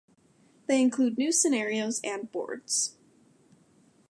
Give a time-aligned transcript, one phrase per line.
[0.65, 2.97] They include new scenarios and boards.